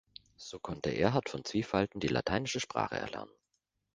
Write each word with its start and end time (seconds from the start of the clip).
So 0.37 0.57
konnte 0.57 0.97
Erhard 0.97 1.29
von 1.29 1.45
Zwiefalten 1.45 1.99
die 1.99 2.07
lateinische 2.07 2.59
Sprache 2.59 2.95
erlernen. 2.95 3.29